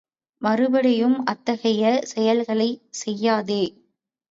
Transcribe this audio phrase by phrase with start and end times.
[0.41, 3.63] மறுபடியும் அத்தகைய செயல்களைச் செய்யாதே.